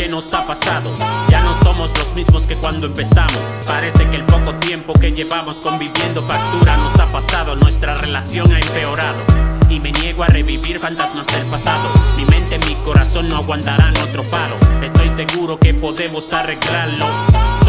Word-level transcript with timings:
que 0.00 0.08
nos 0.08 0.32
ha 0.32 0.46
pasado. 0.46 0.94
Ya 1.28 1.42
no 1.42 1.52
somos 1.62 1.92
los 1.98 2.14
mismos 2.14 2.46
que 2.46 2.56
cuando 2.56 2.86
empezamos. 2.86 3.36
Parece 3.66 4.08
que 4.08 4.16
el 4.16 4.24
poco 4.24 4.54
tiempo 4.54 4.94
que 4.94 5.12
llevamos 5.12 5.58
conviviendo 5.58 6.22
factura 6.22 6.78
nos 6.78 6.98
ha 6.98 7.12
pasado. 7.12 7.54
Nuestra 7.54 7.94
relación 7.96 8.50
ha 8.50 8.60
empeorado. 8.60 9.18
Y 9.68 9.78
me 9.78 9.92
niego 9.92 10.22
a 10.22 10.28
revivir 10.28 10.80
fantasmas 10.80 11.26
del 11.26 11.44
pasado. 11.48 11.90
Mi 12.16 12.24
mente, 12.24 12.58
mi 12.66 12.76
corazón 12.76 13.28
no 13.28 13.36
aguantarán 13.36 13.94
otro 13.98 14.26
paro. 14.28 14.56
Estoy 14.82 15.10
seguro 15.10 15.60
que 15.60 15.74
podemos 15.74 16.32
arreglarlo. 16.32 17.59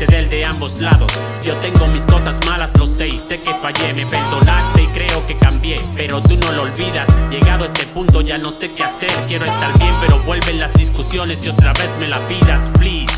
Hay 0.00 0.06
que 0.06 0.12
ceder 0.12 0.30
de 0.30 0.44
ambos 0.46 0.80
lados. 0.80 1.12
Yo 1.44 1.54
tengo 1.56 1.86
mis 1.86 2.02
cosas 2.04 2.38
malas, 2.46 2.72
lo 2.78 2.86
sé 2.86 3.06
y 3.08 3.18
sé 3.18 3.38
que 3.38 3.52
fallé. 3.60 3.92
Me 3.92 4.06
perdonaste 4.06 4.84
y 4.84 4.86
creo 4.86 5.26
que 5.26 5.36
cambié, 5.36 5.78
pero 5.94 6.22
tú 6.22 6.38
no 6.38 6.52
lo 6.52 6.62
olvidas. 6.62 7.06
Llegado 7.30 7.64
a 7.64 7.66
este 7.66 7.84
punto 7.84 8.22
ya 8.22 8.38
no 8.38 8.50
sé 8.50 8.72
qué 8.72 8.84
hacer. 8.84 9.10
Quiero 9.28 9.44
estar 9.44 9.78
bien, 9.78 9.94
pero 10.00 10.18
vuelven 10.20 10.58
las 10.58 10.72
discusiones 10.72 11.44
y 11.44 11.50
otra 11.50 11.74
vez 11.74 11.94
me 11.98 12.08
la 12.08 12.18
pidas, 12.28 12.70
please. 12.78 13.14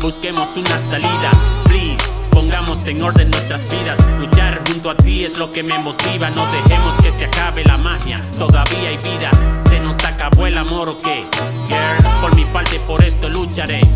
Busquemos 0.00 0.48
una 0.56 0.78
salida, 0.78 1.30
please. 1.66 1.98
Pongamos 2.30 2.86
en 2.86 3.02
orden 3.02 3.30
nuestras 3.30 3.70
vidas. 3.70 3.98
Luchar 4.18 4.62
junto 4.66 4.88
a 4.88 4.96
ti 4.96 5.26
es 5.26 5.36
lo 5.36 5.52
que 5.52 5.62
me 5.62 5.78
motiva. 5.78 6.30
No 6.30 6.50
dejemos 6.52 6.94
que 7.02 7.12
se 7.12 7.26
acabe 7.26 7.64
la 7.64 7.76
magia. 7.76 8.22
Todavía 8.38 8.88
hay 8.88 8.96
vida. 8.96 9.30
Se 9.68 9.78
nos 9.78 10.02
acabó 10.02 10.46
el 10.46 10.56
amor 10.56 10.88
o 10.88 10.96
qué? 10.96 11.26
Girl, 11.66 12.20
por 12.22 12.34
mi 12.34 12.46
parte 12.46 12.80
por 12.86 13.04
esto 13.04 13.28
lucharé. 13.28 13.93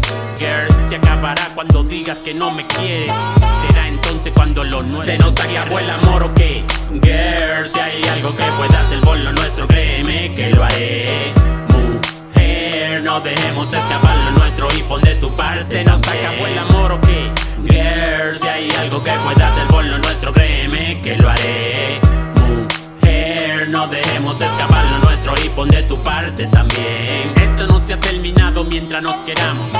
Se 0.88 0.96
acabará 0.96 1.50
cuando 1.54 1.84
digas 1.84 2.22
que 2.22 2.32
no 2.32 2.50
me 2.50 2.66
quieres. 2.66 3.12
Será 3.60 3.88
entonces 3.88 4.32
cuando 4.34 4.64
lo 4.64 4.82
nuestro 4.82 5.04
se 5.04 5.18
nos 5.18 5.38
acabó 5.38 5.80
el 5.80 5.90
amor 5.90 6.22
o 6.22 6.34
qué? 6.34 6.64
Girl, 7.02 7.70
si 7.70 7.78
hay 7.78 8.02
algo 8.04 8.34
que 8.34 8.44
pueda 8.56 8.80
hacer 8.80 8.98
por 9.02 9.18
lo 9.18 9.30
nuestro, 9.32 9.68
créeme 9.68 10.34
que 10.34 10.48
lo 10.48 10.64
haré. 10.64 11.34
Mujer, 11.68 13.04
no 13.04 13.20
dejemos 13.20 13.70
escapar 13.70 14.16
lo 14.16 14.30
nuestro 14.30 14.68
y 14.78 14.82
pon 14.84 15.02
de 15.02 15.16
tu 15.16 15.34
par. 15.34 15.62
Se 15.62 15.84
nos 15.84 16.00
acabó 16.00 16.46
el 16.46 16.58
amor 16.58 16.92
o 16.92 17.00
qué? 17.02 17.30
Girl, 17.68 18.38
si 18.38 18.48
hay 18.48 18.70
algo 18.78 19.02
que 19.02 19.12
pueda 19.12 19.48
hacer 19.50 19.68
por 19.68 19.84
lo 19.84 19.98
nuestro, 19.98 20.32
créeme 20.32 21.02
que 21.02 21.18
lo 21.18 21.28
haré. 21.28 22.00
Mujer, 22.46 23.70
no 23.70 23.88
dejemos 23.88 24.40
escapar 24.40 24.86
lo 24.86 24.98
nuestro 25.00 25.34
y 25.44 25.50
pon 25.50 25.68
de 25.68 25.82
tu 25.82 26.00
parte 26.00 26.46
también. 26.46 27.34
Esto 27.36 27.66
no 27.66 27.78
se 27.78 27.92
ha 27.92 28.00
terminado 28.00 28.64
mientras 28.64 29.02
nos 29.02 29.16
queramos. 29.16 29.74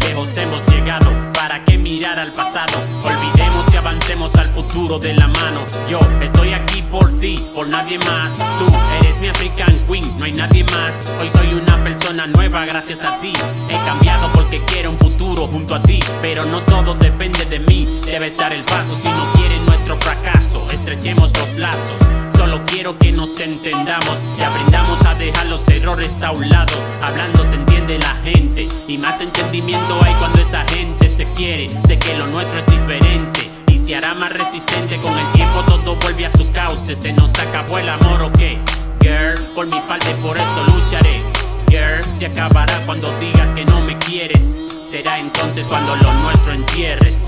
Lejos 0.00 0.36
hemos 0.36 0.66
llegado. 0.66 1.10
¿Para 1.32 1.64
qué 1.64 1.78
mirar 1.78 2.18
al 2.18 2.30
pasado? 2.32 2.74
Olvidemos 3.02 3.72
y 3.72 3.76
avancemos 3.76 4.34
al 4.34 4.50
futuro 4.50 4.98
de 4.98 5.14
la 5.14 5.28
mano. 5.28 5.64
Yo 5.88 5.98
estoy 6.20 6.52
aquí 6.52 6.82
por 6.82 7.18
ti, 7.20 7.42
por 7.54 7.70
nadie 7.70 7.98
más. 8.00 8.34
Tú 8.58 8.66
eres 9.00 9.18
mi 9.18 9.28
African 9.28 9.74
Queen, 9.88 10.18
no 10.18 10.26
hay 10.26 10.32
nadie 10.32 10.62
más. 10.64 11.08
Hoy 11.18 11.30
soy 11.30 11.54
una 11.54 11.82
persona 11.82 12.26
nueva 12.26 12.66
gracias 12.66 13.02
a 13.04 13.18
ti. 13.18 13.32
He 13.68 13.76
cambiado 13.86 14.30
porque 14.34 14.60
quiero 14.66 14.90
un 14.90 14.98
futuro 14.98 15.46
junto 15.46 15.74
a 15.74 15.82
ti. 15.82 16.00
Pero 16.20 16.44
no 16.44 16.60
todo 16.62 16.94
depende 16.94 17.46
de 17.46 17.58
mí. 17.58 17.98
Debe 18.04 18.26
estar 18.26 18.52
el 18.52 18.64
paso 18.64 18.94
si 18.94 19.08
no 19.08 19.32
quieren 19.32 19.64
nuestro 19.64 19.96
fracaso. 19.96 20.66
Estrechemos 20.70 21.32
los 21.38 21.54
lazos. 21.54 22.15
Solo 22.46 22.64
quiero 22.64 22.96
que 22.96 23.10
nos 23.10 23.40
entendamos 23.40 24.18
y 24.38 24.40
aprendamos 24.40 25.04
a 25.04 25.16
dejar 25.16 25.46
los 25.46 25.66
errores 25.66 26.22
a 26.22 26.30
un 26.30 26.48
lado. 26.48 26.76
Hablando 27.02 27.42
se 27.50 27.56
entiende 27.56 27.98
la 27.98 28.14
gente 28.22 28.66
y 28.86 28.98
más 28.98 29.20
entendimiento 29.20 29.98
hay 30.00 30.14
cuando 30.14 30.40
esa 30.40 30.64
gente 30.68 31.12
se 31.12 31.26
quiere. 31.32 31.68
Sé 31.88 31.98
que 31.98 32.16
lo 32.16 32.28
nuestro 32.28 32.60
es 32.60 32.66
diferente 32.66 33.50
y 33.66 33.78
se 33.78 33.96
hará 33.96 34.14
más 34.14 34.30
resistente. 34.38 34.96
Con 35.00 35.18
el 35.18 35.32
tiempo 35.32 35.64
todo 35.64 35.96
vuelve 35.96 36.26
a 36.26 36.30
su 36.30 36.48
cauce. 36.52 36.94
Se 36.94 37.12
nos 37.12 37.36
acabó 37.36 37.78
el 37.78 37.88
amor 37.88 38.22
o 38.22 38.32
qué? 38.32 38.60
Girl, 39.00 39.36
por 39.52 39.68
mi 39.68 39.80
parte 39.80 40.14
por 40.22 40.38
esto 40.38 40.64
lucharé. 40.72 41.22
Girl, 41.68 42.00
se 42.16 42.26
acabará 42.26 42.80
cuando 42.86 43.12
digas 43.18 43.52
que 43.54 43.64
no 43.64 43.80
me 43.80 43.98
quieres. 43.98 44.54
Será 44.88 45.18
entonces 45.18 45.66
cuando 45.66 45.96
lo 45.96 46.12
nuestro 46.14 46.52
entierres. 46.52 47.18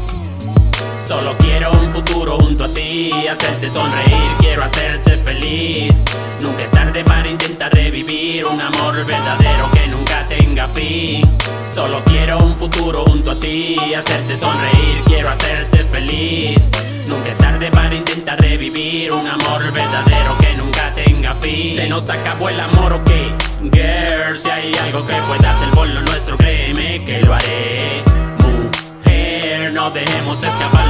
Solo 1.08 1.34
quiero 1.38 1.70
un 1.72 1.90
futuro 1.90 2.38
junto 2.38 2.64
a 2.64 2.70
ti, 2.70 3.10
hacerte 3.26 3.70
sonreír, 3.70 4.30
quiero 4.40 4.62
hacerte 4.62 5.16
feliz. 5.16 5.94
Nunca 6.42 6.62
es 6.62 6.70
tarde 6.70 7.02
para 7.02 7.26
intentar 7.26 7.72
revivir 7.72 8.44
un 8.44 8.60
amor 8.60 9.06
verdadero 9.06 9.70
que 9.72 9.86
nunca 9.86 10.28
tenga 10.28 10.68
fin. 10.68 11.26
Solo 11.74 12.02
quiero 12.04 12.36
un 12.36 12.54
futuro 12.58 13.06
junto 13.06 13.30
a 13.30 13.38
ti, 13.38 13.74
hacerte 13.94 14.36
sonreír, 14.36 15.02
quiero 15.06 15.30
hacerte 15.30 15.84
feliz. 15.84 16.60
Nunca 17.06 17.30
es 17.30 17.38
tarde 17.38 17.70
para 17.70 17.94
intentar 17.94 18.38
revivir 18.38 19.10
un 19.10 19.26
amor 19.26 19.72
verdadero 19.72 20.36
que 20.36 20.52
nunca 20.58 20.94
tenga 20.94 21.34
fin. 21.36 21.76
Se 21.76 21.88
nos 21.88 22.10
acabó 22.10 22.50
el 22.50 22.60
amor 22.60 22.92
o 22.92 23.04
qué? 23.04 23.32
Girl, 23.72 24.38
si 24.38 24.50
hay 24.50 24.72
algo 24.82 25.02
que 25.06 25.14
pueda 25.26 25.56
hacer 25.56 25.70
por 25.70 25.88
lo 25.88 26.02
nuestro, 26.02 26.36
créeme 26.36 27.02
que 27.02 27.22
lo 27.22 27.32
haré. 27.32 28.02
Mujer, 28.40 29.74
no 29.74 29.90
dejemos 29.90 30.42
escapar 30.42 30.87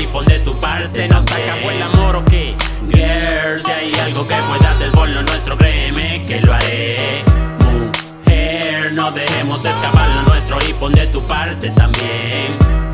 y 0.00 0.06
pon 0.06 0.24
de 0.24 0.38
tu 0.40 0.58
par. 0.58 0.86
Se 0.88 1.08
nos 1.08 1.24
acabó 1.24 1.70
el 1.70 1.82
amor 1.82 2.16
o 2.16 2.24
qué? 2.24 2.54
Girl, 2.92 3.62
si 3.62 3.70
hay 3.70 3.92
algo 4.00 4.24
que 4.24 4.34
pueda 4.34 4.72
hacer 4.72 4.92
por 4.92 5.08
lo 5.08 5.22
nuestro, 5.22 5.56
créeme 5.56 6.24
que 6.26 6.40
lo 6.40 6.52
haré. 6.52 7.22
Mujer, 7.60 8.92
no 8.94 9.10
dejemos 9.12 9.64
escapar 9.64 10.08
lo 10.10 10.22
nuestro 10.22 10.58
y 10.68 10.72
pon 10.74 10.92
de 10.92 11.06
tu 11.08 11.24
parte 11.24 11.70
también. 11.70 12.91